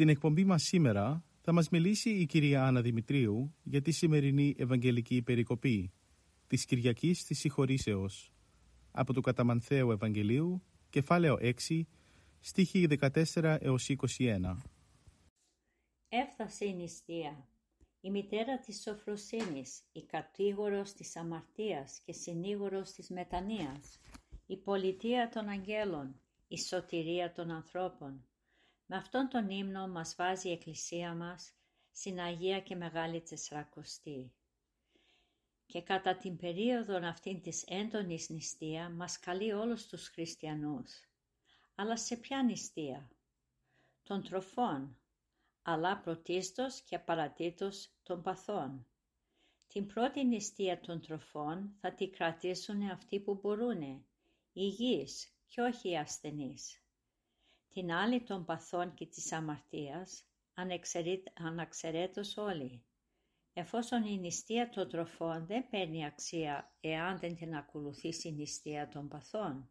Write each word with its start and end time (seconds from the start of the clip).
Στην 0.00 0.12
εκπομπή 0.12 0.44
μας 0.44 0.62
σήμερα 0.62 1.24
θα 1.40 1.52
μας 1.52 1.68
μιλήσει 1.68 2.10
η 2.10 2.26
κυρία 2.26 2.64
Άννα 2.64 2.80
Δημητρίου 2.80 3.54
για 3.62 3.82
τη 3.82 3.90
σημερινή 3.90 4.54
Ευαγγελική 4.58 5.22
Περικοπή 5.22 5.92
της 6.46 6.64
Κυριακής 6.64 7.24
της 7.24 7.38
Συγχωρήσεως 7.38 8.32
από 8.90 9.12
το 9.12 9.20
Καταμανθέο 9.20 9.92
Ευαγγελίου, 9.92 10.62
κεφάλαιο 10.90 11.38
6, 11.40 11.86
στίχη 12.40 12.86
14 13.00 13.56
έως 13.60 13.88
21. 13.88 14.56
Έφτασε 16.08 16.64
η 16.64 16.74
νηστεία. 16.74 17.48
Η 18.00 18.10
μητέρα 18.10 18.58
της 18.58 18.82
σοφροσύνης, 18.82 19.82
η 19.92 20.04
κατήγορος 20.04 20.92
της 20.92 21.16
αμαρτίας 21.16 22.00
και 22.04 22.12
συνήγορος 22.12 22.90
της 22.90 23.10
μετανοίας, 23.10 24.00
η 24.46 24.56
πολιτεία 24.56 25.28
των 25.28 25.48
αγγέλων, 25.48 26.20
η 26.48 26.58
σωτηρία 26.58 27.32
των 27.32 27.50
ανθρώπων, 27.50 28.24
με 28.92 28.96
αυτόν 28.96 29.28
τον 29.28 29.50
ύμνο 29.50 29.88
μας 29.88 30.14
βάζει 30.14 30.48
η 30.48 30.52
Εκκλησία 30.52 31.14
μας 31.14 31.52
στην 31.92 32.20
Αγία 32.20 32.60
και 32.60 32.76
Μεγάλη 32.76 33.20
Τεσσαρακοστή. 33.20 34.32
Και 35.66 35.82
κατά 35.82 36.16
την 36.16 36.36
περίοδο 36.36 37.06
αυτήν 37.06 37.42
της 37.42 37.64
έντονης 37.66 38.28
νηστεία 38.28 38.90
μας 38.90 39.18
καλεί 39.18 39.52
όλους 39.52 39.86
τους 39.86 40.08
χριστιανούς. 40.08 41.08
Αλλά 41.74 41.96
σε 41.96 42.16
ποια 42.16 42.42
νηστεία; 42.42 43.10
Των 44.02 44.22
τροφών, 44.22 44.98
αλλά 45.62 45.98
πρωτίστως 45.98 46.80
και 46.80 46.94
απαρατήτως 46.94 47.90
των 48.02 48.22
παθών. 48.22 48.86
Την 49.66 49.86
πρώτη 49.86 50.24
νηστεία 50.24 50.80
των 50.80 51.00
τροφών 51.00 51.74
θα 51.80 51.92
τη 51.92 52.08
κρατήσουν 52.08 52.90
αυτοί 52.90 53.20
που 53.20 53.34
μπορούν, 53.34 54.06
υγιείς 54.52 55.34
και 55.48 55.60
όχι 55.60 55.90
οι 55.90 55.96
ασθενείς 55.96 56.79
την 57.74 57.92
άλλη 57.92 58.20
των 58.22 58.44
παθών 58.44 58.94
και 58.94 59.06
της 59.06 59.32
αμαρτίας, 59.32 60.24
αναξαιρέτως 61.34 62.36
όλοι. 62.36 62.82
Εφόσον 63.52 64.04
η 64.04 64.18
νηστεία 64.18 64.68
των 64.68 64.88
τροφών 64.88 65.46
δεν 65.46 65.68
παίρνει 65.70 66.04
αξία 66.04 66.72
εάν 66.80 67.18
δεν 67.18 67.36
την 67.36 67.56
ακολουθήσει 67.56 68.28
η 68.28 68.32
νηστεία 68.32 68.88
των 68.88 69.08
παθών. 69.08 69.68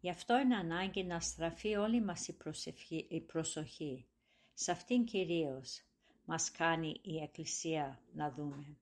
Γι' 0.00 0.10
αυτό 0.10 0.38
είναι 0.38 0.56
ανάγκη 0.56 1.04
να 1.04 1.20
στραφεί 1.20 1.76
όλη 1.76 2.02
μας 2.02 2.28
η, 2.28 3.06
η 3.08 3.20
προσοχή. 3.20 4.06
Σε 4.54 4.70
αυτήν 4.70 5.04
κυρίως 5.04 5.82
μας 6.24 6.50
κάνει 6.50 7.00
η 7.02 7.16
Εκκλησία 7.22 8.00
να 8.12 8.30
δούμε. 8.30 8.76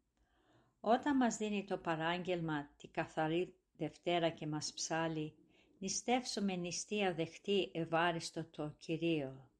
Όταν 0.80 1.16
μας 1.16 1.36
δίνει 1.36 1.64
το 1.64 1.76
παράγγελμα 1.76 2.70
τη 2.76 2.88
καθαρή 2.88 3.54
Δευτέρα 3.76 4.30
και 4.30 4.46
μας 4.46 4.72
ψάλει 4.72 5.34
νηστεύσουμε 5.82 6.56
νηστεία 6.56 7.14
δεχτεί 7.14 7.70
ευάριστο 7.74 8.44
το 8.44 8.74
Κυρίο. 8.78 9.50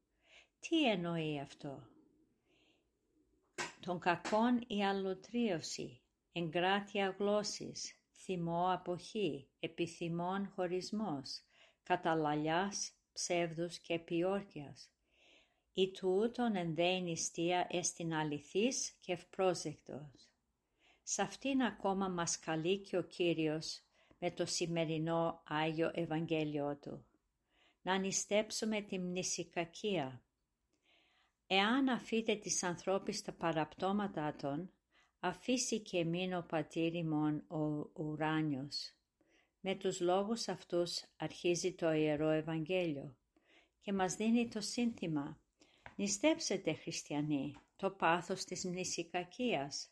Τι 0.61 0.91
εννοεί 0.91 1.41
αυτό; 1.41 1.87
Τον 3.81 3.99
κακόν 3.99 4.65
η 4.67 4.85
αλλοτρίωση, 4.85 6.01
εγκράτεια 6.33 7.17
γλώσσης, 7.19 7.97
θυμό 8.13 8.73
αποχή, 8.73 9.49
επιθυμών 9.61 10.49
χωρισμός, 10.55 11.43
καταλαλιάς, 11.83 12.93
ψεύδους 13.13 13.79
και 13.79 13.99
ποιόρκιας. 13.99 14.91
Η 15.73 15.91
τούτον 15.91 16.57
ενδέει 16.57 17.03
νηστεία 17.03 17.67
εστιν 17.71 18.15
αληθής 18.15 18.91
και 19.01 19.13
ευπρόσδεκτος. 19.13 20.29
Σ' 21.03 21.19
αυτήν 21.19 21.63
ακόμα 21.63 22.09
μας 22.09 22.39
καλεί 22.39 22.79
και 22.79 22.97
ο 22.97 23.03
Κύριος 23.03 23.83
με 24.25 24.31
το 24.31 24.47
σημερινό 24.47 25.43
Άγιο 25.47 25.91
Ευαγγέλιο 25.95 26.77
Του. 26.77 27.05
Να 27.83 27.99
νηστέψουμε 27.99 28.81
τη 28.81 28.99
μνησικακία. 28.99 30.23
Εάν 31.47 31.89
αφείτε 31.89 32.35
τις 32.37 32.63
ανθρώπεις 32.63 33.23
τα 33.23 33.33
παραπτώματα 33.33 34.37
των, 34.37 34.71
αφήσει 35.21 35.81
και 35.81 35.99
εμείς 35.99 36.35
ο 36.35 36.45
πατήρ 36.49 36.95
ημών 36.95 37.45
ο 37.49 37.91
ουράνιος. 38.03 38.95
Με 39.61 39.75
τους 39.75 40.01
λόγους 40.01 40.49
αυτούς 40.49 41.05
αρχίζει 41.17 41.73
το 41.75 41.93
Ιερό 41.93 42.29
Ευαγγέλιο 42.29 43.17
και 43.81 43.93
μας 43.93 44.15
δίνει 44.15 44.49
το 44.49 44.61
σύνθημα 44.61 45.41
«Νηστέψετε 45.97 46.73
χριστιανοί, 46.73 47.55
το 47.77 47.91
πάθος 47.91 48.45
της 48.45 48.65
μνησικακίας, 48.65 49.91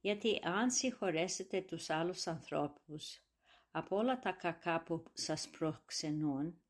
γιατί 0.00 0.40
αν 0.42 0.70
συγχωρέσετε 0.70 1.60
τους 1.60 1.90
άλλους 1.90 2.26
ανθρώπους, 2.26 3.22
από 3.70 3.96
όλα 3.96 4.18
τα 4.18 4.32
κακά 4.32 4.82
που 4.82 5.04
σας 5.12 5.48
προξενούν, 5.48 6.60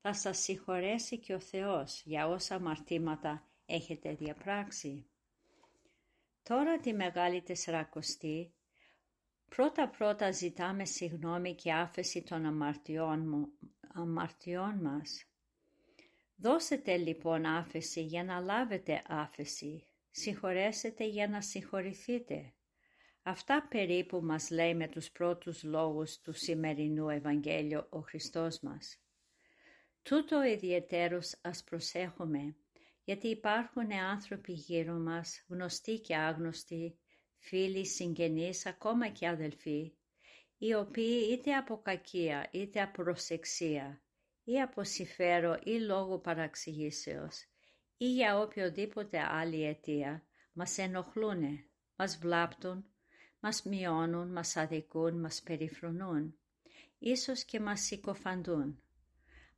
θα 0.00 0.12
σας 0.12 0.38
συγχωρέσει 0.38 1.18
και 1.18 1.34
ο 1.34 1.40
Θεός 1.40 2.02
για 2.04 2.28
όσα 2.28 2.54
αμαρτήματα 2.54 3.48
έχετε 3.66 4.14
διαπράξει. 4.14 5.06
Τώρα 6.42 6.78
τη 6.78 6.92
Μεγάλη 6.92 7.42
Τεσσαρακοστή, 7.42 8.54
πρώτα-πρώτα 9.48 10.30
ζητάμε 10.30 10.84
συγνώμη 10.84 11.54
και 11.54 11.72
άφεση 11.72 12.22
των 12.22 12.46
αμαρτιών, 12.46 13.28
μου, 13.28 13.52
αμαρτιών 13.94 14.80
μας. 14.82 15.24
Δώσετε 16.36 16.96
λοιπόν 16.96 17.46
άφεση 17.46 18.02
για 18.02 18.24
να 18.24 18.40
λάβετε 18.40 19.02
άφεση, 19.06 19.86
συγχωρέσετε 20.10 21.04
για 21.06 21.28
να 21.28 21.40
συγχωρηθείτε. 21.40 22.52
Αυτά 23.22 23.66
περίπου 23.70 24.20
μας 24.22 24.50
λέει 24.50 24.74
με 24.74 24.88
τους 24.88 25.10
πρώτους 25.10 25.62
λόγους 25.62 26.20
του 26.20 26.32
σημερινού 26.32 27.08
Ευαγγέλιο 27.08 27.86
ο 27.90 28.00
Χριστός 28.00 28.60
μας. 28.60 28.98
Τούτο 30.02 30.42
ιδιαιτέρως 30.42 31.38
ας 31.42 31.64
προσέχουμε, 31.64 32.56
γιατί 33.04 33.28
υπάρχουν 33.28 33.92
άνθρωποι 33.92 34.52
γύρω 34.52 34.94
μας, 34.94 35.44
γνωστοί 35.48 36.00
και 36.00 36.16
άγνωστοι, 36.16 36.98
φίλοι, 37.38 37.86
συγγενείς, 37.86 38.66
ακόμα 38.66 39.08
και 39.08 39.28
αδελφοί, 39.28 39.92
οι 40.58 40.74
οποίοι 40.74 41.28
είτε 41.30 41.54
από 41.56 41.80
κακία 41.82 42.48
είτε 42.52 42.80
από 42.80 43.02
προσεξία 43.02 44.02
ή 44.44 44.60
από 44.60 44.84
συμφέρο 44.84 45.58
ή 45.64 45.78
λόγω 45.78 46.18
παραξηγήσεως 46.18 47.44
ή 47.96 48.12
για 48.12 48.38
οποιοδήποτε 48.38 49.18
άλλη 49.18 49.64
αιτία 49.64 50.26
μας 50.52 50.78
ενοχλούν, 50.78 51.42
μας 51.96 52.18
βλάπτουν 52.18 52.84
μας 53.40 53.62
μειώνουν, 53.62 54.32
μας 54.32 54.56
αδικούν, 54.56 55.20
μας 55.20 55.42
περιφρονούν, 55.42 56.34
ίσως 56.98 57.44
και 57.44 57.60
μας 57.60 57.80
συκοφαντούν. 57.80 58.82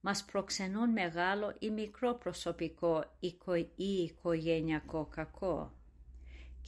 Μας 0.01 0.25
προξενούν 0.25 0.91
μεγάλο 0.91 1.57
ή 1.59 1.71
μικρό 1.71 2.15
προσωπικό 2.15 3.17
ή 3.77 4.03
οικογενειακό 4.03 5.07
κακό. 5.07 5.77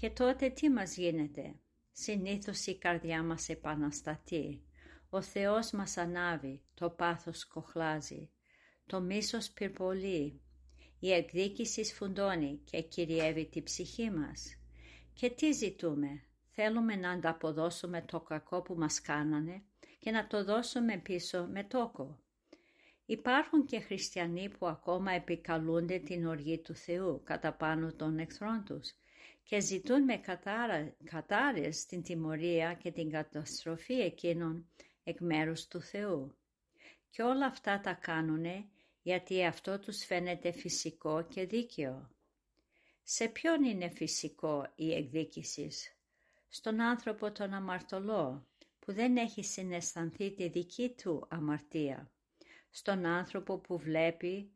Και 0.00 0.10
τότε 0.10 0.50
τι 0.50 0.70
μας 0.70 0.96
γίνεται; 0.96 1.54
Συνήθως 1.96 2.66
η 2.66 2.78
καρδιά 2.78 3.22
μας 3.22 3.48
επαναστατεί. 3.48 4.62
Ο 5.10 5.22
Θεός 5.22 5.70
μας 5.70 5.96
ανάβει, 5.96 6.62
το 6.74 6.90
πάθος 6.90 7.46
κοχλάζει, 7.46 8.30
το 8.86 9.00
μίσος 9.00 9.50
πυρπολεί, 9.50 10.40
η 10.98 11.12
εκδίκηση 11.12 11.84
σφουντώνει 11.84 12.60
και 12.64 12.82
κυριεύει 12.82 13.46
τη 13.46 13.62
ψυχή 13.62 14.10
μας. 14.10 14.58
Και 15.12 15.30
τι 15.30 15.52
ζητούμε, 15.52 16.22
Θέλουμε 16.56 16.96
να 16.96 17.10
ανταποδώσουμε 17.10 18.02
το 18.02 18.20
κακό 18.20 18.62
που 18.62 18.74
μας 18.74 19.00
κάνανε 19.00 19.62
και 19.98 20.10
να 20.10 20.26
το 20.26 20.44
δώσουμε 20.44 20.98
πίσω 20.98 21.46
με 21.50 21.64
τόκο. 21.64 22.18
Υπάρχουν 23.06 23.64
και 23.64 23.80
χριστιανοί 23.80 24.48
που 24.48 24.66
ακόμα 24.66 25.12
επικαλούνται 25.12 25.98
την 25.98 26.26
οργή 26.26 26.58
του 26.58 26.74
Θεού 26.74 27.22
κατά 27.24 27.52
πάνω 27.52 27.92
των 27.92 28.18
εχθρών 28.18 28.64
τους 28.64 28.94
και 29.42 29.60
ζητούν 29.60 30.04
με 30.04 30.16
κατάρα, 30.16 30.96
κατάρες 31.04 31.86
την 31.86 32.02
τιμωρία 32.02 32.74
και 32.74 32.92
την 32.92 33.10
καταστροφή 33.10 33.94
εκείνων 34.00 34.68
εκ 35.04 35.20
μέρους 35.20 35.66
του 35.66 35.80
Θεού. 35.80 36.36
Και 37.10 37.22
όλα 37.22 37.46
αυτά 37.46 37.80
τα 37.80 37.92
κάνουνε 37.92 38.68
γιατί 39.02 39.44
αυτό 39.44 39.78
τους 39.78 40.04
φαίνεται 40.04 40.52
φυσικό 40.52 41.22
και 41.22 41.44
δίκαιο. 41.44 42.10
Σε 43.02 43.28
ποιον 43.28 43.64
είναι 43.64 43.88
φυσικό 43.88 44.72
η 44.74 44.94
εκδίκησης, 44.94 45.94
στον 46.54 46.80
άνθρωπο 46.80 47.32
τον 47.32 47.52
αμαρτωλό 47.52 48.46
που 48.78 48.92
δεν 48.92 49.16
έχει 49.16 49.44
συναισθανθεί 49.44 50.34
τη 50.34 50.48
δική 50.48 50.94
του 51.02 51.26
αμαρτία, 51.30 52.10
στον 52.70 53.04
άνθρωπο 53.06 53.58
που 53.58 53.78
βλέπει 53.78 54.52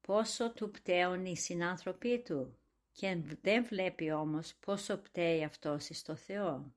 πόσο 0.00 0.52
του 0.52 0.70
πταίουν 0.70 1.24
οι 1.24 1.36
συνάνθρωποι 1.36 2.22
του 2.22 2.58
και 2.92 3.18
δεν 3.42 3.64
βλέπει 3.64 4.10
όμως 4.10 4.54
πόσο 4.54 4.96
πταίει 4.96 5.44
αυτός 5.44 5.88
στο 5.92 6.16
Θεό. 6.16 6.74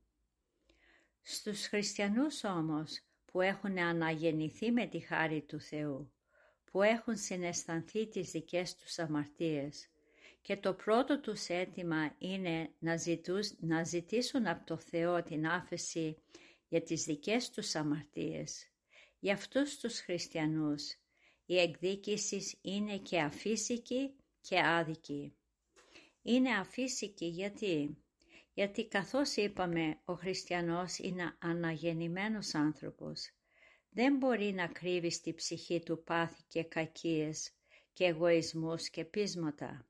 Στους 1.22 1.68
χριστιανούς 1.68 2.44
όμως 2.44 3.02
που 3.26 3.42
έχουν 3.42 3.78
αναγεννηθεί 3.78 4.72
με 4.72 4.86
τη 4.86 5.00
χάρη 5.00 5.42
του 5.42 5.60
Θεού, 5.60 6.12
που 6.72 6.82
έχουν 6.82 7.18
συναισθανθεί 7.18 8.08
τις 8.08 8.32
δικές 8.32 8.76
τους 8.76 9.00
αμαρτίες 9.00 9.90
και 10.50 10.58
το 10.58 10.74
πρώτο 10.74 11.20
τους 11.20 11.48
αίτημα 11.48 12.16
είναι 12.18 12.70
να, 12.80 12.96
να 13.60 13.84
ζητήσουν 13.84 14.48
από 14.48 14.66
το 14.66 14.78
Θεό 14.78 15.24
την 15.24 15.48
άφεση 15.48 16.18
για 16.68 16.82
τις 16.84 17.04
δικές 17.04 17.50
τους 17.50 17.76
αμαρτίες. 17.76 18.68
Για 19.20 19.34
αυτούς 19.34 19.78
τους 19.78 20.00
χριστιανούς 20.00 20.96
η 21.46 21.58
εκδίκηση 21.60 22.58
είναι 22.62 22.98
και 22.98 23.20
αφύσικη 23.20 24.16
και 24.42 24.60
άδικη. 24.60 25.36
Είναι 26.22 26.50
αφύσικη 26.52 27.26
γιατί; 27.26 27.98
Γιατί 28.54 28.88
καθώς 28.88 29.36
είπαμε 29.36 30.00
ο 30.06 30.14
χριστιανός 30.14 30.98
είναι 30.98 31.38
αναγεννημένος 31.40 32.54
άνθρωπος. 32.54 33.32
Δεν 33.90 34.18
μπορεί 34.18 34.54
να 34.54 34.68
κρύβει 34.68 35.12
στη 35.12 35.34
ψυχή 35.34 35.80
του 35.80 36.04
πάθη 36.04 36.44
και 36.48 36.64
κακίες 36.64 37.52
και 37.94 38.06
εγωισμούς 38.06 38.90
και 38.90 39.06
πείσματα. 39.06 39.89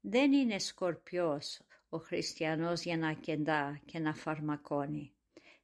Δεν 0.00 0.32
είναι 0.32 0.58
σκορπιός 0.58 1.60
ο 1.88 1.98
χριστιανός 1.98 2.82
για 2.82 2.96
να 2.96 3.12
κεντά 3.12 3.80
και 3.84 3.98
να 3.98 4.14
φαρμακώνει. 4.14 5.12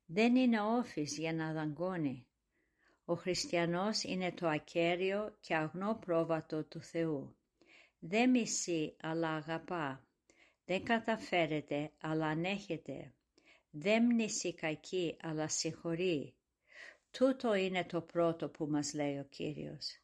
Δεν 0.07 0.37
είναι 0.37 0.61
όφης 0.61 1.19
για 1.19 1.33
να 1.33 1.53
δαγκώνει. 1.53 2.27
Ο 3.05 3.15
χριστιανός 3.15 4.03
είναι 4.03 4.33
το 4.33 4.49
ακέραιο 4.49 5.37
και 5.41 5.55
αγνό 5.55 5.99
πρόβατο 6.07 6.65
του 6.65 6.81
Θεού. 6.81 7.37
Δεν 7.99 8.31
μισεί 8.31 8.97
αλλά 9.01 9.29
αγαπά. 9.29 10.07
Δεν 10.65 10.83
καταφέρετε, 10.83 11.91
αλλά 12.01 12.27
ανέχετε. 12.27 13.13
Δεν 13.71 14.05
μνησεί 14.05 14.55
κακή, 14.55 15.17
αλλά 15.23 15.49
συγχωρεί. 15.49 16.35
Τούτο 17.11 17.55
είναι 17.55 17.85
το 17.85 18.01
πρώτο 18.01 18.49
που 18.49 18.67
μας 18.67 18.95
λέει 18.95 19.19
ο 19.19 19.27
Κύριος. 19.31 20.01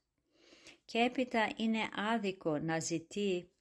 Και 0.84 0.98
έπειτα 0.98 1.52
είναι 1.56 1.88
άδικο 2.12 2.58
να 2.58 2.78
ζητεί 2.78 3.51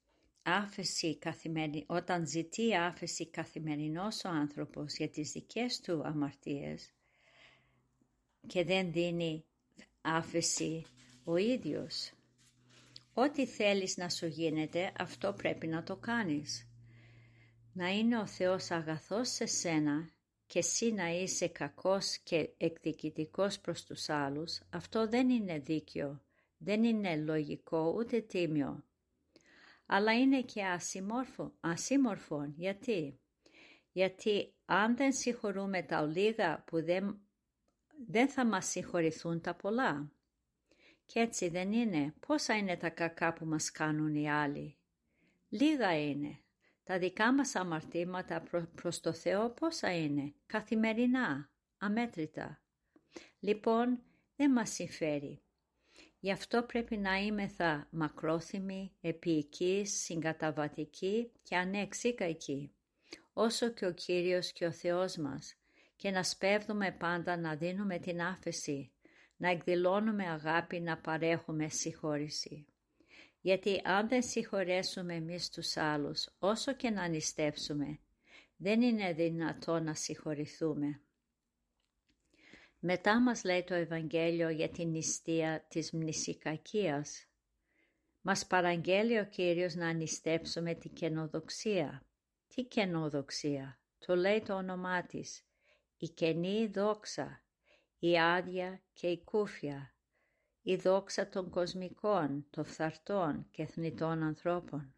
άφεση 0.43 1.17
καθημερι... 1.17 1.83
όταν 1.88 2.27
ζητεί 2.27 2.75
άφεση 2.75 3.29
καθημερινός 3.29 4.23
ο 4.23 4.29
άνθρωπος 4.29 4.95
για 4.95 5.09
τις 5.09 5.31
δικές 5.31 5.79
του 5.79 6.01
αμαρτίες 6.05 6.93
και 8.47 8.63
δεν 8.63 8.91
δίνει 8.91 9.45
άφεση 10.01 10.85
ο 11.23 11.38
ίδιος. 11.38 12.11
Ό,τι 13.13 13.45
θέλεις 13.45 13.97
να 13.97 14.09
σου 14.09 14.25
γίνεται, 14.25 14.91
αυτό 14.97 15.33
πρέπει 15.33 15.67
να 15.67 15.83
το 15.83 15.95
κάνεις 15.95 16.65
να 17.73 17.89
είναι 17.89 18.17
ο 18.17 18.25
Θεός 18.25 18.71
αγαθός 18.71 19.29
σε 19.29 19.45
σένα 19.45 20.09
και 20.47 20.59
εσύ 20.59 20.91
να 20.91 21.09
είσαι 21.09 21.47
κακός 21.47 22.17
και 22.17 22.49
εκδικητικός 22.57 23.59
προς 23.59 23.83
τους 23.83 24.09
άλλους, 24.09 24.59
αυτό 24.69 25.07
δεν 25.07 25.29
είναι 25.29 25.59
δίκαιο, 25.59 26.21
δεν 26.57 26.83
είναι 26.83 27.15
λογικό 27.15 27.93
ούτε 27.97 28.21
τίμιο. 28.21 28.83
Αλλά 29.93 30.19
είναι 30.19 30.41
και 30.41 30.63
ασύμορφο, 30.63 31.53
ασύμορφο. 31.59 32.53
Γιατί; 32.55 33.19
Γιατί 33.91 34.55
αν 34.65 34.95
δεν 34.95 35.13
συγχωρούμε 35.13 35.81
τα 35.83 36.01
λίγα 36.01 36.63
που 36.63 36.83
δεν, 36.83 37.21
δεν 38.07 38.29
θα 38.29 38.45
μας 38.45 38.65
συγχωρηθούν 38.65 39.41
τα 39.41 39.55
πολλά. 39.55 40.11
Και 41.05 41.19
έτσι 41.19 41.49
δεν 41.49 41.71
είναι. 41.71 42.13
Πόσα 42.27 42.57
είναι 42.57 42.77
τα 42.77 42.89
κακά 42.89 43.33
που 43.33 43.45
μας 43.45 43.71
κάνουν 43.71 44.15
οι 44.15 44.31
άλλοι; 44.31 44.77
Λίγα 45.49 46.07
είναι. 46.09 46.39
Τα 46.83 46.99
δικά 46.99 47.33
μας 47.33 47.55
αμαρτήματα 47.55 48.43
προς 48.75 48.99
το 48.99 49.13
Θεό 49.13 49.49
πόσα 49.49 49.95
είναι, 49.95 50.33
καθημερινά, 50.45 51.51
αμέτρητα. 51.77 52.61
Λοιπόν, 53.39 54.03
δεν 54.35 54.51
μας 54.51 54.69
συμφέρει. 54.69 55.43
Γι' 56.23 56.31
αυτό 56.31 56.63
πρέπει 56.63 56.97
να 56.97 57.15
είμεθα 57.15 57.88
μακρόθυμοι, 57.91 58.91
επίοικείς, 59.01 60.01
συγκαταβατικοί 60.03 61.31
και 61.44 61.56
ανεξίκαϊκοί, 61.56 62.71
όσο 63.33 63.69
και 63.69 63.85
ο 63.85 63.94
Κύριος 63.94 64.51
και 64.51 64.65
ο 64.65 64.71
Θεός 64.71 65.18
μας, 65.18 65.56
και 65.95 66.12
να 66.12 66.23
σπέβδουμε 66.23 66.91
πάντα 66.91 67.38
να 67.38 67.56
δίνουμε 67.56 68.00
την 68.00 68.21
άφεση, 68.21 68.91
να 69.38 69.50
εκδηλώνουμε 69.50 70.29
αγάπη, 70.29 70.79
να 70.79 70.97
παρέχουμε 70.97 71.69
συγχώρηση 71.69 72.65
γιατί 73.41 73.81
αν 73.83 74.07
δεν 74.07 74.24
συγχωρέσουμε 74.24 75.15
εμείς 75.15 75.50
τους 75.50 75.77
άλλους, 75.77 76.29
όσο 76.39 76.74
και 76.74 76.89
να 76.89 77.07
νηστεύσουμε, 77.07 78.00
δεν 78.56 78.81
είναι 78.81 79.13
δυνατό 79.13 79.79
να 79.79 79.94
συγχωρηθούμε. 79.94 81.01
Μετά 82.83 83.22
μας 83.22 83.44
λέει 83.44 83.63
το 83.63 83.74
Ευαγγέλιο 83.74 84.50
για 84.50 84.69
την 84.69 84.89
νηστεία 84.89 85.66
της 85.68 85.92
μνησικακίας. 85.92 87.25
Μας 88.22 88.48
παραγγέλει 88.48 89.19
ο 89.19 89.25
Κύριος 89.25 89.75
να 89.75 89.94
νηστέψουμε 89.94 90.74
την 90.74 90.94
καινοδοξία. 90.94 92.06
Τι 92.48 92.63
καινοδοξία, 92.63 93.80
το 93.98 94.16
λέει 94.16 94.42
το 94.42 94.54
όνομά 94.54 95.06
της, 95.06 95.45
η 95.98 96.10
καινή 96.10 96.67
δόξα, 96.67 97.44
η 98.00 98.20
άδεια 98.20 98.82
και 98.94 99.08
η 99.08 99.24
κούφια, 99.24 99.94
η 100.62 100.75
δόξα 100.75 101.29
των 101.29 101.50
κοσμικών, 101.50 102.46
των 102.50 102.65
φθαρτών 102.65 103.48
και 103.51 103.65
θνητών 103.65 104.24
ανθρώπων. 104.24 104.96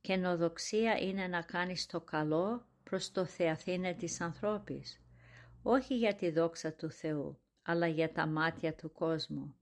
Καινοδοξία 0.00 0.98
είναι 0.98 1.26
να 1.26 1.42
κάνεις 1.42 1.86
το 1.86 2.00
καλό 2.00 2.66
προς 2.82 3.10
το 3.10 3.24
Θεαθήνε 3.24 3.94
της 3.94 4.20
ανθρώπης, 4.20 5.02
όχι 5.62 5.96
για 5.96 6.14
τη 6.14 6.30
δόξα 6.30 6.72
του 6.72 6.90
Θεού, 6.90 7.38
αλλά 7.62 7.86
για 7.86 8.12
τα 8.12 8.26
μάτια 8.26 8.74
του 8.74 8.92
κόσμου, 8.92 9.54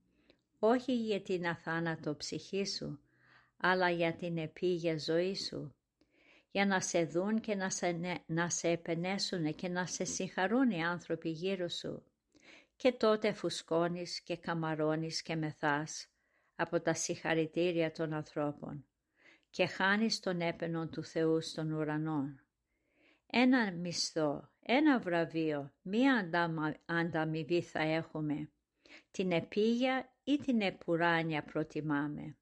όχι 0.59 0.95
για 0.95 1.21
την 1.21 1.47
αθάνατο 1.47 2.15
ψυχή 2.15 2.67
σου, 2.67 2.99
αλλά 3.57 3.89
για 3.89 4.13
την 4.13 4.37
επίγεια 4.37 4.97
ζωή 4.97 5.35
σου, 5.35 5.75
για 6.51 6.65
να 6.65 6.81
σε 6.81 7.05
δουν 7.05 7.39
και 7.39 7.55
να 7.55 7.69
σε, 7.69 7.99
να 8.25 8.49
σε 8.49 8.67
επενέσουν 8.67 9.55
και 9.55 9.67
να 9.67 9.85
σε 9.85 10.03
συγχαρούν 10.03 10.69
οι 10.69 10.83
άνθρωποι 10.83 11.29
γύρω 11.29 11.69
σου. 11.69 12.03
Και 12.75 12.91
τότε 12.91 13.33
φουσκώνεις 13.33 14.21
και 14.21 14.37
καμαρώνεις 14.37 15.21
και 15.21 15.35
μεθάς 15.35 16.07
από 16.55 16.81
τα 16.81 16.93
συγχαρητήρια 16.93 17.91
των 17.91 18.13
ανθρώπων 18.13 18.85
και 19.49 19.65
χάνεις 19.65 20.19
τον 20.19 20.41
έπαινο 20.41 20.87
του 20.87 21.03
Θεού 21.03 21.41
στον 21.41 21.71
ουρανό. 21.71 22.35
Ένα 23.27 23.71
μισθό, 23.71 24.50
ένα 24.65 24.99
βραβείο, 24.99 25.71
μία 25.81 26.29
ανταμοιβή 26.85 27.61
θα 27.61 27.79
έχουμε. 27.79 28.49
Την 29.11 29.31
επίγεια 29.31 30.11
ή 30.23 30.37
την 30.37 30.61
επουράνια 30.61 31.43
προτιμάμε. 31.43 32.35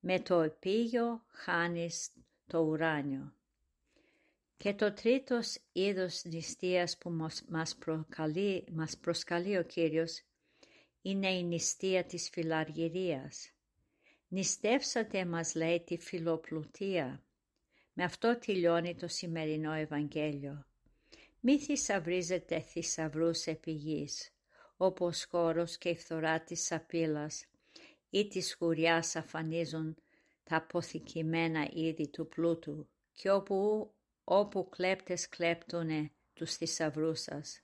Με 0.00 0.20
το 0.20 0.40
επίγειο 0.40 1.24
χάνεις 1.26 2.10
το 2.46 2.58
ουράνιο. 2.58 3.34
Και 4.56 4.74
το 4.74 4.92
τρίτος 4.92 5.58
είδος 5.72 6.24
νηστείας 6.24 6.98
που 6.98 7.10
μας, 7.48 7.76
προκαλεί, 7.78 8.64
μας 8.72 8.96
προσκαλεί 8.98 9.58
ο 9.58 9.62
Κύριος 9.62 10.22
είναι 11.02 11.30
η 11.30 11.42
νηστεία 11.42 12.04
της 12.04 12.28
φιλαργυρίας. 12.32 13.52
Νηστεύσατε 14.28 15.24
μας 15.24 15.54
λέει 15.54 15.80
τη 15.80 15.98
φιλοπλουτία. 15.98 17.24
Με 17.92 18.04
αυτό 18.04 18.38
τελειώνει 18.38 18.94
το 18.94 19.08
σημερινό 19.08 19.72
Ευαγγέλιο. 19.72 20.64
Μη 21.42 21.58
θησαυρίζετε 21.58 22.60
θησαυρού 22.60 23.30
επί 23.44 23.70
γης, 23.70 24.32
όπως 24.76 25.24
χώρος 25.30 25.78
και 25.78 25.88
η 25.88 25.96
φθορά 25.96 26.40
της 26.40 26.64
σαπίλας 26.64 27.46
ή 28.10 28.28
της 28.28 28.48
σκουριάς 28.48 29.16
αφανίζουν 29.16 29.96
τα 30.44 30.56
αποθηκημένα 30.56 31.68
είδη 31.72 32.08
του 32.08 32.28
πλούτου 32.28 32.88
και 33.12 33.30
όπου 33.30 33.90
όπου 34.24 34.68
κλέπτες 34.68 35.28
κλέπτουνε 35.28 36.10
τους 36.32 36.54
θησαυρούς 36.54 37.20
σας. 37.20 37.60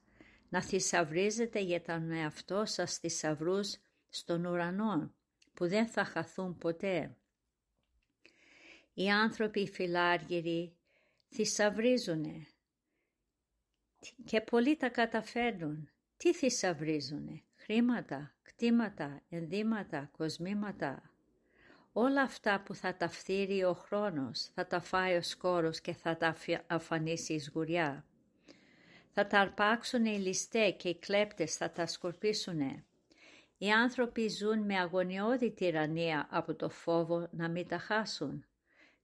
Να 0.49 0.62
θησαυρίζετε 0.62 1.61
για 1.61 1.83
τον 1.83 2.11
εαυτό 2.11 2.64
σας 2.64 2.99
θησαυρούς 2.99 3.76
στον 4.09 4.45
ουρανό, 4.45 5.14
που 5.54 5.68
δεν 5.68 5.87
θα 5.87 6.04
χαθούν 6.04 6.59
ποτέ. 6.59 7.16
Οι 8.95 9.11
άνθρωποι 9.11 9.68
φιλάργυροι 9.68 10.76
θησαυρίζουνε 11.28 12.47
και 14.25 14.41
πολλοί 14.41 14.76
τα 14.76 14.88
καταφέρνουν. 14.88 15.91
Τι 16.17 16.35
θησαυρίζουνε, 16.35 17.43
χρήματα, 17.55 18.35
κτήματα, 18.43 19.23
ενδύματα, 19.29 20.11
κοσμήματα. 20.17 21.11
Όλα 21.93 22.23
αυτά 22.23 22.62
που 22.65 22.75
θα 22.75 22.97
τα 22.97 23.09
φθείρει 23.09 23.65
ο 23.65 23.73
χρόνος, 23.73 24.50
θα 24.55 24.67
τα 24.67 24.81
φάει 24.81 25.17
ο 25.17 25.23
σκόρος 25.23 25.81
και 25.81 25.93
θα 25.93 26.17
τα 26.17 26.37
αφανίσει 26.67 27.33
η 27.33 27.41
σγουριά. 27.41 28.05
Θα 29.12 29.26
τα 29.26 29.41
αρπάξουν 29.41 30.05
οι 30.05 30.19
ληστές 30.19 30.75
και 30.79 30.88
οι 30.88 30.99
κλέπτες 30.99 31.57
θα 31.57 31.71
τα 31.71 31.87
σκορπίσουνε. 31.87 32.85
Οι 33.59 33.71
άνθρωποι 33.71 34.29
ζουν 34.29 34.59
με 34.59 34.79
αγωνιώδη 34.79 35.50
τυραννία 35.50 36.26
από 36.31 36.55
το 36.55 36.69
φόβο 36.69 37.29
να 37.31 37.49
μην 37.49 37.69
τα 37.69 37.79
χάσουν. 37.79 38.45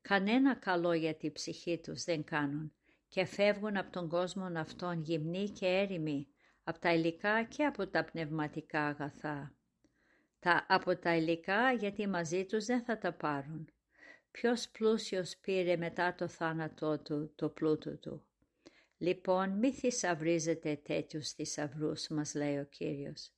Κανένα 0.02 0.54
καλό 0.54 0.92
για 0.92 1.14
τη 1.14 1.30
ψυχή 1.30 1.78
τους 1.78 2.04
δεν 2.04 2.24
κάνουν 2.24 2.72
και 3.12 3.24
φεύγουν 3.24 3.76
από 3.76 3.92
τον 3.92 4.08
κόσμο 4.08 4.52
αυτόν 4.56 5.00
γυμνοί 5.00 5.48
και 5.50 5.66
έρημοι, 5.66 6.28
από 6.64 6.78
τα 6.78 6.94
υλικά 6.94 7.44
και 7.44 7.64
από 7.64 7.86
τα 7.86 8.04
πνευματικά 8.04 8.86
αγαθά. 8.86 9.54
Τα 10.38 10.66
από 10.68 10.96
τα 10.96 11.16
υλικά 11.16 11.72
γιατί 11.72 12.06
μαζί 12.06 12.44
τους 12.44 12.64
δεν 12.64 12.82
θα 12.82 12.98
τα 12.98 13.12
πάρουν. 13.12 13.68
Ποιος 14.30 14.68
πλούσιος 14.68 15.36
πήρε 15.36 15.76
μετά 15.76 16.14
το 16.14 16.28
θάνατό 16.28 16.98
του 16.98 17.32
το 17.34 17.48
πλούτο 17.48 17.96
του; 17.96 18.24
Λοιπόν 18.98 19.50
μη 19.50 19.72
θησαυρίζετε 19.72 20.76
τέτοιους 20.76 21.30
θησαυρούς, 21.30 22.08
μας 22.08 22.34
λέει 22.34 22.58
ο 22.58 22.64
Κύριος. 22.64 23.32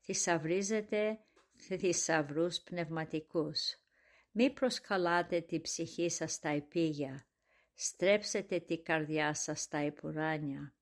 Θησαυρίζετε 0.00 1.18
θησαυρούς 1.56 2.60
πνευματικούς. 2.60 3.76
Μη 4.30 4.50
προσκαλάτε 4.50 5.40
τη 5.40 5.60
ψυχή 5.60 6.10
σας 6.10 6.32
στα 6.32 6.48
επίγεια. 6.48 7.26
Στρέψετε 7.74 8.60
τη 8.60 8.78
καρδιά 8.78 9.34
σας 9.34 9.60
στα 9.60 9.78
επουράνια. 9.78 10.74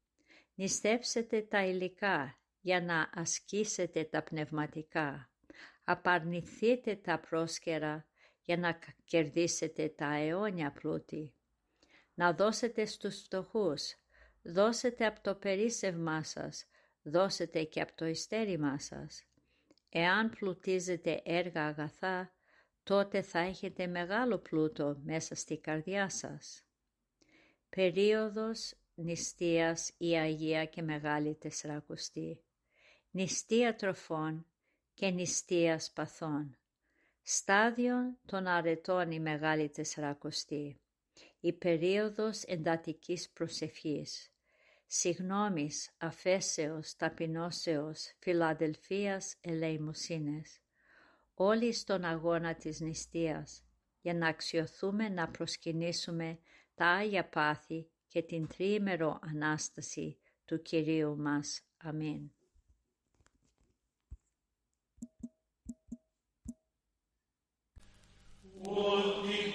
Νηστέψετε 0.54 1.42
τα 1.42 1.66
υλικά 1.66 2.38
για 2.60 2.82
να 2.82 3.10
ασκήσετε 3.14 4.04
τα 4.04 4.22
πνευματικά. 4.22 5.30
Απαρνηθείτε 5.84 6.96
τα 6.96 7.18
πρόσκαιρα 7.18 8.06
για 8.42 8.56
να 8.56 8.78
κερδίσετε 9.04 9.88
τα 9.88 10.14
αιώνια 10.14 10.72
πλούτη. 10.72 11.34
Να 12.14 12.32
δώσετε 12.32 12.86
στους 12.86 13.22
φτωχούς. 13.22 13.94
Δώσετε 14.42 15.06
από 15.06 15.20
το 15.20 15.34
περίσσευμά 15.34 16.22
σας. 16.22 16.64
Δώσετε 17.02 17.64
και 17.64 17.80
από 17.80 17.94
το 17.94 18.06
ειστέρημά 18.06 18.78
σας. 18.78 19.24
Εάν 19.88 20.30
πλουτίζετε 20.30 21.22
έργα 21.24 21.66
αγαθά, 21.66 22.32
τότε 22.82 23.22
θα 23.22 23.38
έχετε 23.38 23.86
μεγάλο 23.86 24.38
πλούτο 24.38 25.00
μέσα 25.04 25.34
στη 25.34 25.58
καρδιά 25.58 26.08
σας. 26.08 26.64
Περίοδος 27.70 28.74
νηστείας 28.94 29.92
η 29.98 30.16
Αγία 30.16 30.64
και 30.64 30.82
Μεγάλη 30.82 31.34
Τεσσαρακοστή. 31.34 32.40
Νηστεία 33.10 33.74
τροφών 33.74 34.46
και 34.94 35.10
νηστείας 35.10 35.90
παθών. 35.92 36.58
Στάδιο 37.22 37.96
των 38.26 38.46
αρετών 38.46 39.10
η 39.10 39.20
Μεγάλη 39.20 39.68
Τεσσαρακοστή. 39.68 40.80
Η 41.40 41.52
περίοδος 41.52 42.42
εντατικής 42.42 43.30
προσευχής. 43.30 44.32
Συγνώμης, 44.86 45.90
αφέσεως, 45.98 46.96
ταπεινώσεως, 46.96 48.12
φιλαδελφίας, 48.18 49.36
ελεημοσύνες 49.40 50.60
όλοι 51.42 51.72
στον 51.72 52.04
αγώνα 52.04 52.54
της 52.54 52.80
νηστείας, 52.80 53.64
για 54.00 54.14
να 54.14 54.28
αξιοθούμε 54.28 55.08
να 55.08 55.28
προσκυνήσουμε 55.28 56.38
τα 56.80 56.88
Άγια 56.88 57.28
Πάθη 57.28 57.88
και 58.08 58.22
την 58.22 58.46
τριήμερο 58.46 59.18
Ανάσταση 59.22 60.18
του 60.44 60.62
Κυρίου 60.62 61.16
μας. 61.18 61.62
Αμήν. 61.76 62.30
Ότι 68.62 69.54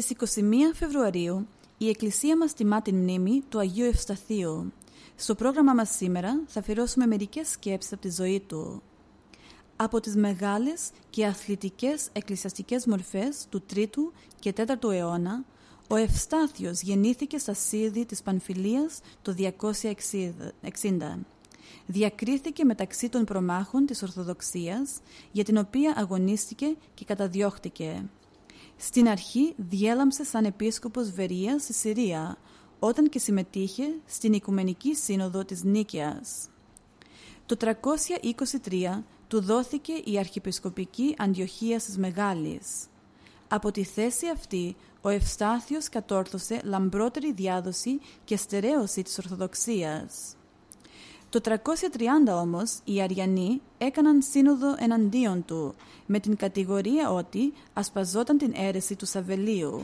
Στις 0.00 0.36
21 0.36 0.42
Φεβρουαρίου 0.74 1.46
η 1.78 1.88
Εκκλησία 1.88 2.36
μας 2.36 2.54
τιμά 2.54 2.82
την 2.82 2.96
μνήμη 2.96 3.42
του 3.48 3.58
Αγίου 3.58 3.84
Ευσταθείου. 3.84 4.72
Στο 5.16 5.34
πρόγραμμα 5.34 5.74
μας 5.74 5.90
σήμερα 5.90 6.42
θα 6.46 6.60
αφιερώσουμε 6.60 7.06
μερικές 7.06 7.48
σκέψεις 7.48 7.92
από 7.92 8.02
τη 8.02 8.10
ζωή 8.10 8.40
του. 8.40 8.82
Από 9.76 10.00
τις 10.00 10.16
μεγάλες 10.16 10.90
και 11.10 11.26
αθλητικές 11.26 12.08
εκκλησιαστικές 12.12 12.86
μορφές 12.86 13.46
του 13.48 13.62
3ου 13.74 14.12
και 14.38 14.52
4ου 14.56 14.90
αιώνα, 14.92 15.44
ο 15.88 15.96
Ευστάθιος 15.96 16.80
γεννήθηκε 16.80 17.38
στα 17.38 17.54
Σίδη 17.54 18.04
της 18.04 18.22
Πανφιλίας 18.22 19.00
το 19.22 19.32
260. 19.32 21.26
Διακρίθηκε 21.86 22.64
μεταξύ 22.64 23.08
των 23.08 23.24
προμάχων 23.24 23.86
της 23.86 24.02
Ορθοδοξίας, 24.02 24.90
για 25.32 25.44
την 25.44 25.56
οποία 25.56 25.94
αγωνίστηκε 25.96 26.76
και 26.94 27.04
καταδιώχτηκε. 27.04 28.08
Στην 28.80 29.08
αρχή 29.08 29.54
διέλαμψε 29.56 30.24
σαν 30.24 30.44
επίσκοπος 30.44 31.10
Βερίας 31.10 31.62
στη 31.62 31.72
Συρία, 31.72 32.36
όταν 32.78 33.08
και 33.08 33.18
συμμετείχε 33.18 33.84
στην 34.06 34.32
Οικουμενική 34.32 34.94
Σύνοδο 34.94 35.44
της 35.44 35.62
Νίκαιας. 35.62 36.48
Το 37.46 37.56
323 37.56 39.04
του 39.28 39.40
δόθηκε 39.40 39.92
η 40.04 40.18
Αρχιεπισκοπική 40.18 41.14
Αντιοχία 41.18 41.76
της 41.76 41.98
Μεγάλης. 41.98 42.86
Από 43.48 43.70
τη 43.70 43.84
θέση 43.84 44.28
αυτή, 44.28 44.76
ο 45.00 45.08
Ευστάθιος 45.08 45.88
κατόρθωσε 45.88 46.60
λαμπρότερη 46.64 47.32
διάδοση 47.32 48.00
και 48.24 48.36
στερέωση 48.36 49.02
της 49.02 49.18
Ορθοδοξίας. 49.18 50.36
Το 51.30 51.40
330 51.44 51.50
όμως 52.40 52.78
οι 52.84 53.02
Αριανοί 53.02 53.60
έκαναν 53.78 54.22
σύνοδο 54.22 54.74
εναντίον 54.78 55.44
του 55.44 55.74
με 56.06 56.20
την 56.20 56.36
κατηγορία 56.36 57.10
ότι 57.10 57.52
ασπαζόταν 57.72 58.38
την 58.38 58.52
αίρεση 58.56 58.96
του 58.96 59.06
Σαβελίου. 59.06 59.82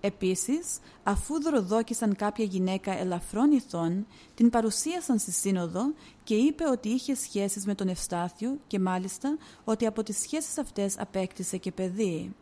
Επίσης, 0.00 0.78
αφού 1.02 1.42
δροδόκησαν 1.42 2.16
κάποια 2.16 2.44
γυναίκα 2.44 2.98
ελαφρών 2.98 3.52
ηθών, 3.52 4.06
την 4.34 4.50
παρουσίασαν 4.50 5.18
στη 5.18 5.30
σύνοδο 5.30 5.92
και 6.24 6.34
είπε 6.34 6.64
ότι 6.68 6.88
είχε 6.88 7.14
σχέσεις 7.14 7.66
με 7.66 7.74
τον 7.74 7.88
Ευστάθιο 7.88 8.58
και 8.66 8.78
μάλιστα 8.78 9.36
ότι 9.64 9.86
από 9.86 10.02
τις 10.02 10.18
σχέσεις 10.18 10.58
αυτές 10.58 10.98
απέκτησε 10.98 11.56
και 11.56 11.72
παιδί. 11.72 12.34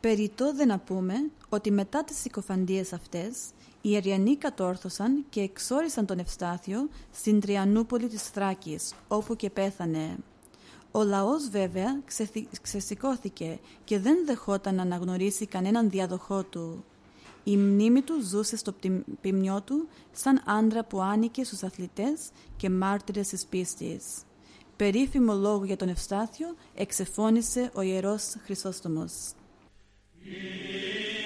Περιτώ 0.00 0.54
δεν 0.54 0.68
να 0.68 0.78
πούμε 0.78 1.14
ότι 1.48 1.70
μετά 1.70 2.04
τις 2.04 2.18
συκοφαντίες 2.18 2.92
αυτές, 2.92 3.38
οι 3.80 3.96
Αριανοί 3.96 4.36
κατόρθωσαν 4.36 5.24
και 5.28 5.40
εξόρισαν 5.40 6.06
τον 6.06 6.18
Ευστάθιο 6.18 6.88
στην 7.12 7.40
Τριανούπολη 7.40 8.08
της 8.08 8.22
Θράκης, 8.22 8.94
όπου 9.08 9.36
και 9.36 9.50
πέθανε. 9.50 10.16
Ο 10.90 11.02
λαός 11.02 11.48
βέβαια 11.48 12.00
ξεσηκώθηκε 12.62 13.58
και 13.84 13.98
δεν 13.98 14.16
δεχόταν 14.26 14.74
να 14.74 14.82
αναγνωρίσει 14.82 15.46
κανέναν 15.46 15.90
διαδοχό 15.90 16.42
του. 16.42 16.84
Η 17.44 17.56
μνήμη 17.56 18.02
του 18.02 18.20
ζούσε 18.22 18.56
στο 18.56 18.74
ποιμνιό 19.20 19.62
του 19.62 19.88
σαν 20.12 20.42
άντρα 20.46 20.84
που 20.84 21.00
άνοικε 21.00 21.44
στους 21.44 21.62
αθλητές 21.62 22.30
και 22.56 22.70
μάρτυρες 22.70 23.28
της 23.28 23.46
πίστης. 23.46 24.04
Περίφημο 24.76 25.34
λόγο 25.34 25.64
για 25.64 25.76
τον 25.76 25.88
Ευστάθιο 25.88 26.54
εξεφώνησε 26.74 27.70
ο 27.74 27.80
Ιερός 27.80 28.34
Χρυσόστομος. 28.44 29.12
Amen. 30.28 31.25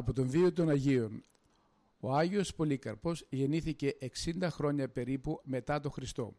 Από 0.00 0.12
τον 0.12 0.28
βίο 0.28 0.52
των 0.52 0.68
Αγίων. 0.68 1.24
Ο 2.00 2.12
Άγιος 2.14 2.54
Πολύκαρπος 2.54 3.26
γεννήθηκε 3.30 3.96
60 4.00 4.48
χρόνια 4.50 4.88
περίπου 4.88 5.40
μετά 5.44 5.80
τον 5.80 5.90
Χριστό. 5.90 6.36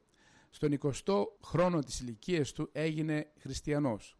Στον 0.50 0.78
20ο 0.82 1.24
χρόνο 1.43 1.80
της 1.80 2.00
ηλικίας 2.00 2.52
του 2.52 2.69
έγινε 2.71 3.32
χριστιανός. 3.39 4.17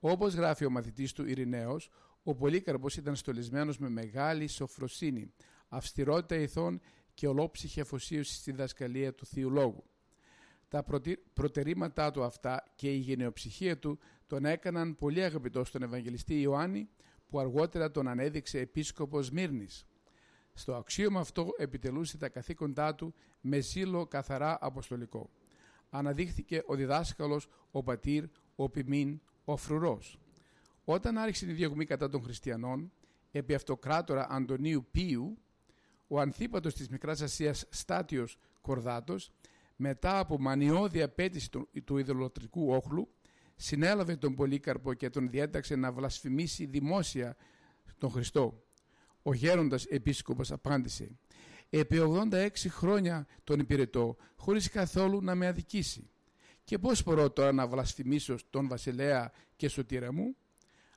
Όπως 0.00 0.34
γράφει 0.34 0.64
ο 0.64 0.70
μαθητής 0.70 1.12
του 1.12 1.26
Ειρηναίος, 1.26 1.90
ο 2.22 2.34
Πολύκαρπος 2.34 2.96
ήταν 2.96 3.16
στολισμένος 3.16 3.78
με 3.78 3.88
μεγάλη 3.88 4.46
σοφροσύνη, 4.48 5.32
αυστηρότητα 5.68 6.36
ηθών 6.36 6.80
και 7.14 7.28
ολόψυχη 7.28 7.80
αφοσίωση 7.80 8.34
στη 8.34 8.52
δασκαλία 8.52 9.14
του 9.14 9.26
Θείου 9.26 9.50
Λόγου. 9.50 9.84
Τα 10.68 10.84
προτερήματά 11.32 12.10
του 12.10 12.22
αυτά 12.22 12.72
και 12.76 12.92
η 12.92 12.98
γενεοψυχία 12.98 13.78
του 13.78 13.98
τον 14.26 14.44
έκαναν 14.44 14.96
πολύ 14.96 15.22
αγαπητό 15.22 15.64
στον 15.64 15.82
Ευαγγελιστή 15.82 16.40
Ιωάννη, 16.40 16.88
που 17.32 17.40
αργότερα 17.40 17.90
τον 17.90 18.08
ανέδειξε 18.08 18.58
επίσκοπος 18.58 19.30
Μύρνης. 19.30 19.86
Στο 20.52 20.74
αξίωμα 20.74 21.20
αυτό 21.20 21.48
επιτελούσε 21.56 22.18
τα 22.18 22.28
καθήκοντά 22.28 22.94
του 22.94 23.14
με 23.40 23.60
ζήλο 23.60 24.06
καθαρά 24.06 24.58
αποστολικό. 24.60 25.30
Αναδείχθηκε 25.90 26.62
ο 26.66 26.74
διδάσκαλος, 26.74 27.48
ο 27.70 27.82
πατήρ, 27.82 28.24
ο 28.56 28.68
ποιμήν, 28.68 29.20
ο 29.44 29.56
φρουρός. 29.56 30.18
Όταν 30.84 31.18
άρχισε 31.18 31.46
τη 31.46 31.52
διωγμή 31.52 31.84
κατά 31.84 32.08
των 32.08 32.22
χριστιανών, 32.22 32.92
επί 33.30 33.54
αυτοκράτορα 33.54 34.26
Αντωνίου 34.30 34.86
Πίου, 34.90 35.38
ο 36.08 36.20
ανθίπατος 36.20 36.74
της 36.74 36.88
Μικράς 36.88 37.20
Ασίας 37.20 37.66
Στάτιος 37.70 38.38
Κορδάτος, 38.60 39.30
μετά 39.76 40.18
από 40.18 40.40
μανιώδη 40.40 41.02
απέτηση 41.02 41.50
του, 41.50 41.68
του 41.84 41.98
ιδωλοτρικού 41.98 42.70
όχλου, 42.70 43.08
συνέλαβε 43.62 44.16
τον 44.16 44.34
Πολύκαρπο 44.34 44.94
και 44.94 45.10
τον 45.10 45.30
διέταξε 45.30 45.76
να 45.76 45.92
βλασφημίσει 45.92 46.66
δημόσια 46.66 47.36
τον 47.98 48.10
Χριστό. 48.10 48.62
Ο 49.22 49.34
γέροντας 49.34 49.84
επίσκοπος 49.84 50.52
απάντησε 50.52 51.18
«Επί 51.70 51.98
86 52.30 52.48
χρόνια 52.68 53.26
τον 53.44 53.58
υπηρετώ 53.58 54.16
χωρίς 54.36 54.70
καθόλου 54.70 55.22
να 55.22 55.34
με 55.34 55.46
αδικήσει. 55.46 56.10
Και 56.64 56.78
πώς 56.78 57.02
μπορώ 57.02 57.30
τώρα 57.30 57.52
να 57.52 57.66
βλασφημίσω 57.66 58.36
τον 58.50 58.68
βασιλέα 58.68 59.32
και 59.56 59.68
σωτήρα 59.68 60.12
μου; 60.12 60.36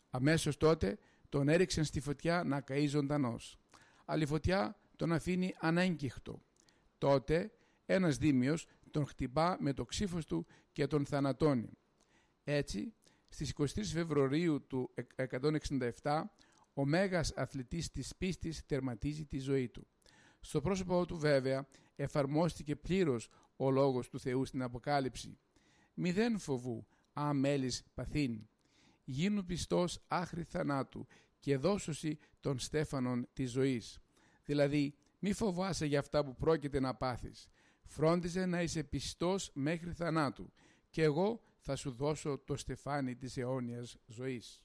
Αμέσως 0.09 0.57
τότε 0.57 0.97
τον 1.29 1.49
έριξαν 1.49 1.83
στη 1.83 1.99
φωτιά 1.99 2.43
να 2.43 2.61
καεί 2.61 2.87
ζωντανός. 2.87 3.59
Αλλά 4.05 4.23
η 4.23 4.25
φωτιά 4.25 4.79
τον 4.95 5.11
αφήνει 5.11 5.55
ανέγκυχτο. 5.59 6.41
Τότε 6.97 7.51
ένας 7.85 8.17
δήμιος 8.17 8.67
τον 8.91 9.05
χτυπά 9.05 9.57
με 9.59 9.73
το 9.73 9.85
ξύφος 9.85 10.25
του 10.25 10.45
και 10.71 10.87
τον 10.87 11.05
θανατώνει. 11.05 11.77
Έτσι, 12.47 12.93
στις 13.29 13.53
23 13.57 13.83
Φεβρουαρίου 13.83 14.65
του 14.67 14.93
167, 16.01 16.21
ο 16.73 16.85
μέγας 16.85 17.33
αθλητής 17.35 17.91
της 17.91 18.15
πίστης 18.15 18.65
τερματίζει 18.65 19.25
τη 19.25 19.39
ζωή 19.39 19.69
του. 19.69 19.87
Στο 20.39 20.61
πρόσωπό 20.61 21.05
του 21.05 21.17
βέβαια 21.17 21.67
εφαρμόστηκε 21.95 22.75
πλήρως 22.75 23.29
ο 23.55 23.71
λόγος 23.71 24.09
του 24.09 24.19
Θεού 24.19 24.45
στην 24.45 24.61
Αποκάλυψη. 24.61 25.37
Μηδέν 25.93 26.39
φοβού, 26.39 26.85
αμέλης 27.13 27.83
παθήν. 27.93 28.47
Γίνου 29.03 29.45
πιστός 29.45 30.03
άχρη 30.07 30.43
θανάτου 30.43 31.07
και 31.39 31.57
δώσωση 31.57 32.17
των 32.39 32.59
στέφανων 32.59 33.27
της 33.33 33.51
ζωής. 33.51 33.99
Δηλαδή, 34.43 34.95
μη 35.19 35.33
φοβάσαι 35.33 35.85
για 35.85 35.99
αυτά 35.99 36.25
που 36.25 36.35
πρόκειται 36.35 36.79
να 36.79 36.95
πάθεις. 36.95 37.47
Φρόντιζε 37.83 38.45
να 38.45 38.61
είσαι 38.61 38.83
πιστός 38.83 39.51
μέχρι 39.53 39.91
θανάτου 39.91 40.53
και 40.89 41.03
εγώ 41.03 41.41
θα 41.67 41.75
σου 41.75 41.91
δώσω 41.91 42.39
το 42.45 42.57
στεφάνι 42.57 43.15
της 43.15 43.37
αιώνιας 43.37 43.97
ζωής. 44.05 44.63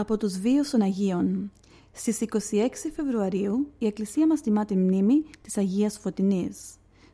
Από 0.00 0.16
τους 0.16 0.38
βίους 0.38 0.70
των 0.70 0.80
Αγίων. 0.80 1.52
Στις 1.92 2.20
26 2.20 2.90
Φεβρουαρίου 2.94 3.66
η 3.78 3.86
Εκκλησία 3.86 4.26
μας 4.26 4.40
τιμά 4.40 4.64
τη 4.64 4.76
μνήμη 4.76 5.24
της 5.42 5.56
Αγίας 5.56 5.98
Φωτεινής. 5.98 6.58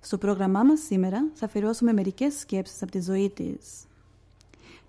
Στο 0.00 0.18
πρόγραμμά 0.18 0.62
μας 0.62 0.80
σήμερα 0.80 1.30
θα 1.34 1.46
αφιερώσουμε 1.46 1.92
μερικές 1.92 2.38
σκέψεις 2.38 2.82
από 2.82 2.90
τη 2.90 3.00
ζωή 3.00 3.30
της. 3.30 3.84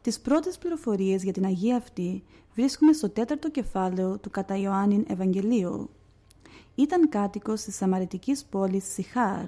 Τις 0.01 0.19
πρώτες 0.19 0.57
πληροφορίες 0.57 1.23
για 1.23 1.33
την 1.33 1.45
Αγία 1.45 1.75
αυτή 1.75 2.23
βρίσκουμε 2.53 2.93
στο 2.93 3.09
τέταρτο 3.09 3.49
κεφάλαιο 3.49 4.17
του 4.17 4.29
κατά 4.29 4.57
Ιωάννην 4.57 5.05
Ευαγγελίου. 5.07 5.89
Ήταν 6.75 7.09
κάτοικος 7.09 7.61
της 7.61 7.75
Σαμαρετικής 7.75 8.45
πόλης 8.45 8.93
Σιχάρ. 8.93 9.45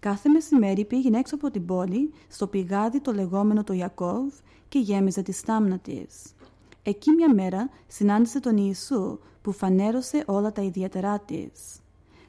Κάθε 0.00 0.28
μεσημέρι 0.28 0.84
πήγαινε 0.84 1.18
έξω 1.18 1.34
από 1.34 1.50
την 1.50 1.66
πόλη 1.66 2.12
στο 2.28 2.46
πηγάδι 2.46 3.00
το 3.00 3.12
λεγόμενο 3.12 3.64
το 3.64 3.72
Ιακώβ 3.72 4.32
και 4.68 4.78
γέμιζε 4.78 5.22
τη 5.22 5.32
στάμνα 5.32 5.78
της. 5.78 6.33
Εκεί 6.86 7.10
μια 7.10 7.34
μέρα 7.34 7.70
συνάντησε 7.86 8.40
τον 8.40 8.56
Ιησού 8.56 9.18
που 9.42 9.52
φανέρωσε 9.52 10.22
όλα 10.26 10.52
τα 10.52 10.62
ιδιαίτερά 10.62 11.18
της. 11.18 11.80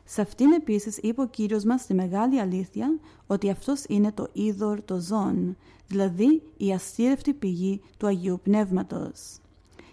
Σε 0.06 0.22
αυτήν 0.22 0.52
επίσης 0.52 0.98
είπε 0.98 1.22
ο 1.22 1.28
Κύριος 1.28 1.64
μας 1.64 1.86
τη 1.86 1.94
μεγάλη 1.94 2.40
αλήθεια 2.40 3.00
ότι 3.28 3.50
αυτός 3.50 3.84
είναι 3.88 4.12
το 4.12 4.28
είδωρ 4.34 4.82
το 4.82 5.00
ζών, 5.00 5.58
δηλαδή 5.88 6.42
η 6.58 6.74
αστήρευτη 6.74 7.34
πηγή 7.34 7.82
του 7.98 8.08
Αγίου 8.08 8.40
Πνεύματος. 8.44 9.38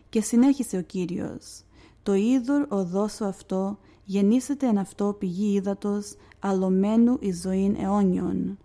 Και 0.08 0.20
συνέχισε 0.20 0.76
ο 0.76 0.82
Κύριος 0.82 1.62
«Το 2.02 2.14
είδωρ 2.14 2.66
οδόσο 2.68 3.24
αυτό 3.24 3.78
γεννήσεται 4.04 4.66
εν 4.66 4.78
αυτό 4.78 5.16
πηγή 5.18 5.54
ύδατος 5.54 6.14
αλωμένου 6.40 7.16
εις 7.20 7.40
ζωήν 7.40 7.76
αιώνιον». 7.78 8.58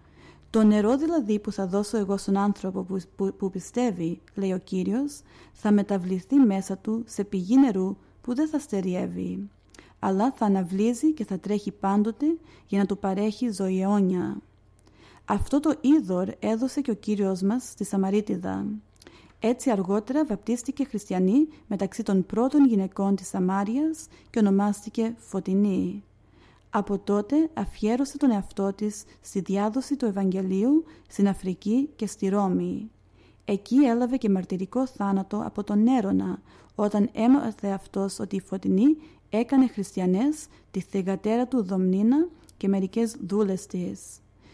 Το 0.50 0.64
νερό 0.64 0.98
δηλαδή 0.98 1.40
που 1.40 1.52
θα 1.52 1.68
δώσω 1.68 1.98
εγώ 1.98 2.18
στον 2.18 2.38
άνθρωπο 2.38 2.82
που, 3.16 3.34
που, 3.38 3.50
πιστεύει, 3.50 4.22
λέει 4.36 4.54
ο 4.54 4.58
Κύριος, 4.58 5.22
θα 5.54 5.72
μεταβληθεί 5.72 6.36
μέσα 6.36 6.78
του 6.78 7.04
σε 7.08 7.24
πηγή 7.24 7.58
νερού 7.58 7.96
που 8.22 8.36
δεν 8.36 8.48
θα 8.48 8.60
στεριεύει, 8.60 9.50
αλλά 10.00 10.32
θα 10.32 10.46
αναβλύζει 10.46 11.14
και 11.14 11.26
θα 11.26 11.40
τρέχει 11.40 11.72
πάντοτε 11.72 12.26
για 12.68 12.80
να 12.80 12.86
του 12.86 12.98
παρέχει 12.98 13.52
ζωή 13.52 13.82
αιώνια. 13.82 14.38
Αυτό 15.26 15.60
το 15.60 15.74
είδωρ 15.82 16.30
έδωσε 16.40 16.82
και 16.82 16.92
ο 16.92 16.96
Κύριος 16.96 17.42
μας 17.42 17.64
στη 17.64 17.84
Σαμαρίτιδα. 17.84 18.66
Έτσι 19.40 19.70
αργότερα 19.72 20.26
βαπτίστηκε 20.26 20.86
χριστιανή 20.86 21.48
μεταξύ 21.68 22.04
των 22.04 22.26
πρώτων 22.26 22.66
γυναικών 22.66 23.16
της 23.16 23.28
Σαμάριας 23.28 24.08
και 24.30 24.40
ονομάστηκε 24.40 25.16
Φωτεινή. 25.18 26.04
Από 26.78 27.00
τότε 27.00 27.50
αφιέρωσε 27.54 28.18
τον 28.18 28.32
εαυτό 28.32 28.74
της 28.74 29.04
στη 29.22 29.40
διάδοση 29.40 29.96
του 29.96 30.06
Ευαγγελίου 30.06 30.84
στην 31.08 31.28
Αφρική 31.28 31.90
και 31.96 32.08
στη 32.08 32.28
Ρώμη. 32.30 32.92
Εκεί 33.46 33.76
έλαβε 33.76 34.18
και 34.18 34.30
μαρτυρικό 34.30 34.88
θάνατο 34.88 35.42
από 35.46 35.64
τον 35.64 35.88
Έρωνα, 35.88 36.42
όταν 36.76 37.10
έμαθε 37.14 37.68
αυτός 37.68 38.20
ότι 38.20 38.36
η 38.36 38.40
Φωτεινή 38.40 38.98
έκανε 39.30 39.68
χριστιανές 39.68 40.48
τη 40.72 40.80
θεγατέρα 40.80 41.48
του 41.48 41.64
Δομνίνα 41.64 42.28
και 42.58 42.68
μερικές 42.68 43.16
δούλες 43.28 43.66
της. 43.66 44.00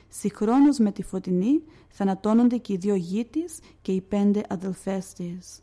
Συγχρόνως 0.09 0.77
με 0.77 0.91
τη 0.91 1.03
Φωτεινή 1.03 1.63
θανατώνονται 1.89 2.57
και 2.57 2.73
οι 2.73 2.77
δύο 2.77 2.95
γη 2.95 3.25
της 3.25 3.59
και 3.81 3.91
οι 3.91 4.01
πέντε 4.01 4.41
αδελφές 4.49 5.13
της. 5.13 5.62